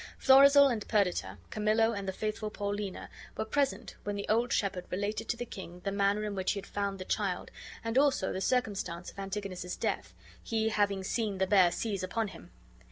Florizel 0.17 0.67
and 0.67 0.87
Perdita, 0.87 1.37
Camillo 1.51 1.91
and 1.93 2.07
the 2.07 2.11
faithful 2.11 2.49
Paulina, 2.49 3.07
were 3.37 3.45
present 3.45 3.93
when 4.03 4.15
the 4.15 4.27
old 4.29 4.51
shepherd 4.51 4.85
related 4.89 5.29
to 5.29 5.37
the 5.37 5.45
king 5.45 5.79
the 5.81 5.91
manner 5.91 6.23
in 6.23 6.33
which 6.33 6.53
he 6.53 6.57
had 6.57 6.65
found 6.65 6.97
the 6.97 7.05
child, 7.05 7.51
and 7.83 7.99
also 7.99 8.33
the 8.33 8.41
circumstance 8.41 9.11
of 9.11 9.19
Antigonus's 9.19 9.75
death, 9.75 10.15
he 10.41 10.69
having 10.69 11.03
seen 11.03 11.37
the 11.37 11.45
bear 11.45 11.71
seize 11.71 12.01
upon 12.01 12.29
him. 12.29 12.49